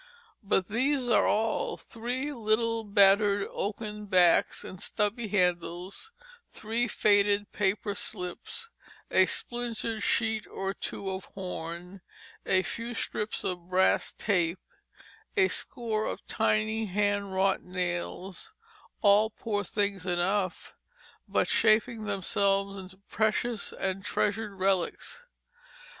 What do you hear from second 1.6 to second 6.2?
three little battered oaken backs and stubby handles,